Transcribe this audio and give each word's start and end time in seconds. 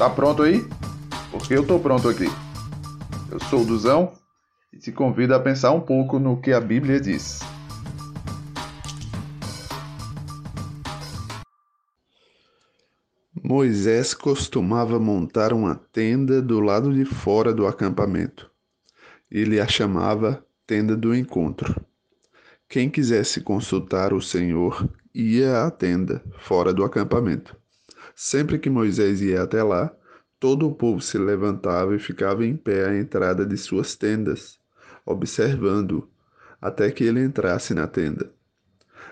Tá 0.00 0.08
pronto 0.08 0.42
aí? 0.42 0.66
Porque 1.30 1.52
eu 1.52 1.66
tô 1.66 1.78
pronto 1.78 2.08
aqui. 2.08 2.24
Eu 3.30 3.38
sou 3.38 3.60
o 3.60 3.66
Duzão 3.66 4.14
e 4.72 4.78
te 4.78 4.90
convido 4.90 5.34
a 5.34 5.38
pensar 5.38 5.72
um 5.72 5.80
pouco 5.82 6.18
no 6.18 6.40
que 6.40 6.54
a 6.54 6.58
Bíblia 6.58 6.98
diz. 6.98 7.40
Moisés 13.44 14.14
costumava 14.14 14.98
montar 14.98 15.52
uma 15.52 15.74
tenda 15.74 16.40
do 16.40 16.60
lado 16.60 16.94
de 16.94 17.04
fora 17.04 17.52
do 17.52 17.66
acampamento. 17.66 18.50
Ele 19.30 19.60
a 19.60 19.68
chamava 19.68 20.42
Tenda 20.66 20.96
do 20.96 21.14
Encontro. 21.14 21.78
Quem 22.66 22.88
quisesse 22.88 23.42
consultar 23.42 24.14
o 24.14 24.22
Senhor 24.22 24.88
ia 25.14 25.62
à 25.66 25.70
tenda, 25.70 26.24
fora 26.38 26.72
do 26.72 26.84
acampamento. 26.84 27.60
Sempre 28.14 28.58
que 28.58 28.68
Moisés 28.68 29.20
ia 29.20 29.42
até 29.42 29.62
lá, 29.62 29.92
todo 30.38 30.66
o 30.68 30.74
povo 30.74 31.00
se 31.00 31.18
levantava 31.18 31.94
e 31.94 31.98
ficava 31.98 32.44
em 32.44 32.56
pé 32.56 32.86
à 32.86 32.96
entrada 32.96 33.44
de 33.44 33.56
suas 33.56 33.94
tendas, 33.94 34.58
observando-o, 35.04 36.08
até 36.60 36.90
que 36.90 37.04
ele 37.04 37.22
entrasse 37.22 37.74
na 37.74 37.86
tenda. 37.86 38.30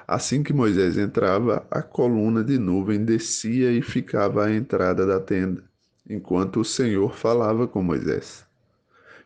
Assim 0.07 0.43
que 0.43 0.55
Moisés 0.55 0.97
entrava, 0.97 1.67
a 1.71 1.83
coluna 1.83 2.43
de 2.43 2.59
nuvem 2.59 3.05
descia 3.05 3.71
e 3.71 3.83
ficava 3.83 4.47
à 4.47 4.53
entrada 4.53 5.07
da 5.07 5.21
tenda, 5.21 5.63
enquanto 6.09 6.61
o 6.61 6.65
Senhor 6.65 7.15
falava 7.15 7.69
com 7.69 7.83
Moisés. 7.83 8.47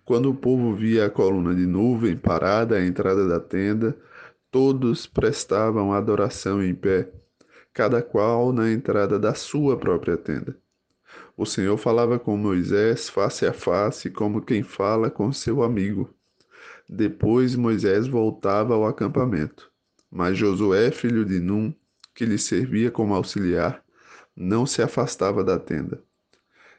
Quando 0.05 0.29
o 0.29 0.35
povo 0.35 0.75
via 0.75 1.07
a 1.07 1.11
coluna 1.11 1.55
de 1.55 1.67
nuvem 1.67 2.17
parada 2.17 2.77
à 2.77 2.85
entrada 2.85 3.29
da 3.29 3.39
tenda, 3.39 3.97
todos 4.51 5.07
prestavam 5.07 5.93
adoração 5.93 6.61
em 6.63 6.75
pé, 6.75 7.09
cada 7.73 8.03
qual 8.03 8.53
na 8.53 8.71
entrada 8.71 9.19
da 9.19 9.35
sua 9.35 9.77
própria 9.77 10.17
tenda. 10.17 10.57
O 11.37 11.47
Senhor 11.47 11.77
falava 11.77 12.19
com 12.19 12.37
Moisés 12.37 13.09
face 13.09 13.47
a 13.47 13.53
face, 13.53 14.11
como 14.11 14.43
quem 14.43 14.63
fala 14.63 15.11
com 15.11 15.33
seu 15.33 15.63
amigo. 15.63 16.13
Depois 16.89 17.57
Moisés 17.57 18.07
voltava 18.07 18.75
ao 18.75 18.87
acampamento. 18.87 19.71
Mas 20.11 20.37
Josué, 20.37 20.91
filho 20.91 21.25
de 21.25 21.41
Num, 21.41 21.75
que 22.15 22.27
lhe 22.27 22.37
servia 22.37 22.91
como 22.91 23.15
auxiliar, 23.15 23.83
não 24.37 24.67
se 24.67 24.83
afastava 24.83 25.43
da 25.43 25.59
tenda. 25.59 26.03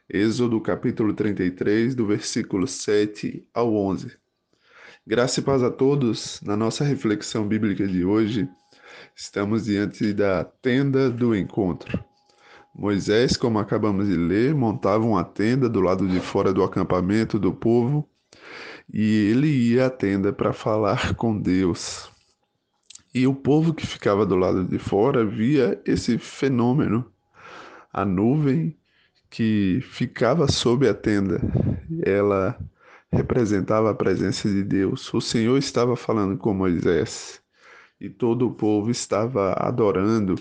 Êxodo 0.08 0.60
capítulo 0.60 1.14
33, 1.14 1.94
do 1.94 2.06
versículo 2.06 2.66
7 2.66 3.48
ao 3.52 3.74
11. 3.74 4.16
Graça 5.06 5.40
e 5.40 5.42
paz 5.42 5.62
a 5.62 5.70
todos. 5.70 6.40
Na 6.42 6.56
nossa 6.56 6.84
reflexão 6.84 7.46
bíblica 7.46 7.86
de 7.86 8.04
hoje, 8.04 8.48
estamos 9.14 9.64
diante 9.64 10.12
da 10.12 10.44
tenda 10.44 11.10
do 11.10 11.34
encontro. 11.34 12.02
Moisés, 12.74 13.36
como 13.36 13.58
acabamos 13.58 14.08
de 14.08 14.16
ler, 14.16 14.54
montava 14.54 15.04
uma 15.04 15.22
tenda 15.22 15.68
do 15.68 15.80
lado 15.80 16.08
de 16.08 16.18
fora 16.18 16.52
do 16.52 16.64
acampamento 16.64 17.38
do 17.38 17.52
povo 17.52 18.08
e 18.92 19.30
ele 19.30 19.46
ia 19.46 19.86
à 19.86 19.90
tenda 19.90 20.32
para 20.32 20.52
falar 20.52 21.14
com 21.14 21.38
Deus. 21.38 22.10
E 23.14 23.28
o 23.28 23.34
povo 23.34 23.72
que 23.72 23.86
ficava 23.86 24.26
do 24.26 24.34
lado 24.34 24.64
de 24.64 24.78
fora 24.78 25.24
via 25.24 25.80
esse 25.86 26.18
fenômeno, 26.18 27.08
a 27.92 28.04
nuvem 28.04 28.76
que 29.30 29.80
ficava 29.82 30.50
sob 30.50 30.88
a 30.88 30.94
tenda. 30.94 31.40
Ela 32.04 32.58
representava 33.12 33.90
a 33.90 33.94
presença 33.94 34.48
de 34.48 34.64
Deus. 34.64 35.14
O 35.14 35.20
Senhor 35.20 35.56
estava 35.56 35.94
falando 35.94 36.36
com 36.36 36.52
Moisés 36.52 37.43
e 38.00 38.08
todo 38.08 38.46
o 38.46 38.54
povo 38.54 38.90
estava 38.90 39.52
adorando, 39.54 40.34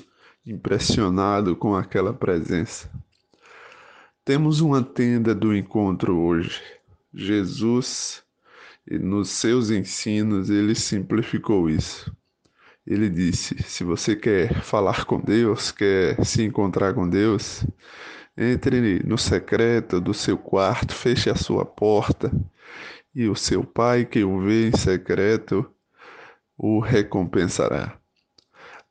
impressionado 0.46 1.56
com 1.56 1.76
aquela 1.76 2.14
presença. 2.14 2.90
Temos 4.26 4.62
uma 4.62 4.82
tenda 4.82 5.36
do 5.36 5.56
encontro 5.56 6.18
hoje. 6.18 6.62
Jesus, 7.14 8.24
nos 8.90 9.30
seus 9.30 9.70
ensinos, 9.70 10.50
ele 10.50 10.76
simplificou 10.76 11.70
isso. 11.70 12.16
Ele 12.86 13.10
disse: 13.10 13.62
se 13.64 13.84
você 13.84 14.16
quer 14.16 14.62
falar 14.62 15.06
com 15.06 15.20
Deus, 15.20 15.72
quer 15.72 16.24
se 16.26 16.44
encontrar 16.44 16.94
com 16.94 17.08
Deus, 17.08 17.66
entre 18.38 19.02
no 19.06 19.18
secreto 19.18 20.02
do 20.02 20.14
seu 20.14 20.38
quarto, 20.38 20.94
feche 20.94 21.30
a 21.30 21.36
sua 21.36 21.66
porta, 21.66 22.32
e 23.16 23.28
o 23.28 23.36
seu 23.36 23.64
pai 23.64 24.06
que 24.06 24.24
o 24.24 24.40
vê 24.42 24.68
em 24.68 24.78
secreto 24.78 25.66
o 26.66 26.80
recompensará. 26.80 28.00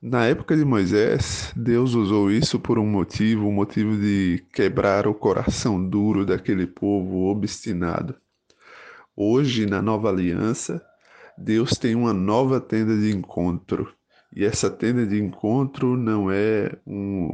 Na 0.00 0.26
época 0.26 0.54
de 0.54 0.62
Moisés, 0.62 1.54
Deus 1.56 1.94
usou 1.94 2.30
isso 2.30 2.60
por 2.60 2.78
um 2.78 2.84
motivo, 2.84 3.48
um 3.48 3.52
motivo 3.52 3.96
de 3.96 4.44
quebrar 4.52 5.06
o 5.06 5.14
coração 5.14 5.82
duro 5.82 6.26
daquele 6.26 6.66
povo 6.66 7.30
obstinado. 7.30 8.14
Hoje, 9.16 9.64
na 9.64 9.80
nova 9.80 10.10
aliança, 10.10 10.84
Deus 11.38 11.70
tem 11.78 11.94
uma 11.94 12.12
nova 12.12 12.60
tenda 12.60 12.94
de 12.94 13.10
encontro. 13.10 13.90
E 14.36 14.44
essa 14.44 14.68
tenda 14.68 15.06
de 15.06 15.18
encontro 15.18 15.96
não 15.96 16.30
é 16.30 16.76
um, 16.86 17.30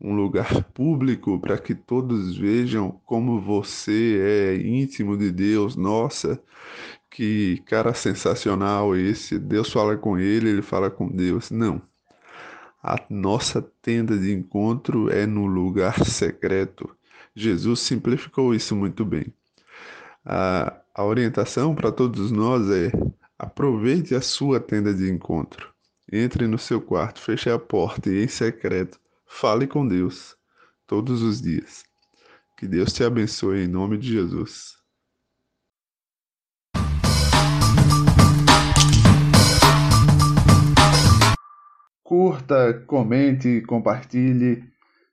um 0.00 0.16
lugar 0.16 0.64
público 0.74 1.38
para 1.38 1.58
que 1.58 1.76
todos 1.76 2.36
vejam 2.36 2.90
como 3.04 3.40
você 3.40 4.18
é 4.20 4.66
íntimo 4.66 5.16
de 5.16 5.30
Deus. 5.30 5.76
Nossa, 5.76 6.42
que 7.16 7.62
cara 7.64 7.94
sensacional 7.94 8.94
esse! 8.94 9.38
Deus 9.38 9.72
fala 9.72 9.96
com 9.96 10.18
ele, 10.18 10.50
ele 10.50 10.60
fala 10.60 10.90
com 10.90 11.08
Deus. 11.08 11.50
Não. 11.50 11.80
A 12.82 13.02
nossa 13.08 13.62
tenda 13.80 14.18
de 14.18 14.30
encontro 14.30 15.08
é 15.08 15.24
no 15.24 15.46
lugar 15.46 16.04
secreto. 16.04 16.94
Jesus 17.34 17.80
simplificou 17.80 18.54
isso 18.54 18.76
muito 18.76 19.02
bem. 19.02 19.32
A, 20.26 20.76
a 20.94 21.04
orientação 21.04 21.74
para 21.74 21.90
todos 21.90 22.30
nós 22.30 22.70
é: 22.70 22.92
aproveite 23.38 24.14
a 24.14 24.20
sua 24.20 24.60
tenda 24.60 24.92
de 24.92 25.10
encontro. 25.10 25.72
Entre 26.12 26.46
no 26.46 26.58
seu 26.58 26.82
quarto, 26.82 27.18
feche 27.18 27.48
a 27.48 27.58
porta 27.58 28.10
e, 28.10 28.24
em 28.24 28.28
secreto, 28.28 29.00
Fale 29.26 29.66
com 29.66 29.88
Deus 29.88 30.36
todos 30.86 31.22
os 31.22 31.40
dias. 31.40 31.82
Que 32.58 32.68
Deus 32.68 32.92
te 32.92 33.02
abençoe 33.02 33.64
em 33.64 33.68
nome 33.68 33.96
de 33.96 34.12
Jesus. 34.12 34.76
Curta, 42.06 42.84
comente, 42.86 43.62
compartilhe, 43.62 44.62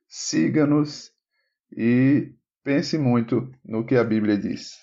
siga-nos 0.06 1.10
e 1.76 2.32
pense 2.62 2.96
muito 2.96 3.50
no 3.64 3.84
que 3.84 3.96
a 3.96 4.04
Bíblia 4.04 4.38
diz. 4.38 4.78